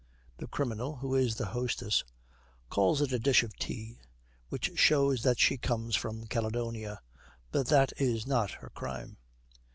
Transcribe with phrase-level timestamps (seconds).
[0.39, 2.03] The criminal, who is the hostess,
[2.71, 3.99] calls it a dish of tea,
[4.49, 7.01] which shows that she comes from Caledonia;
[7.51, 9.17] but that is not her crime.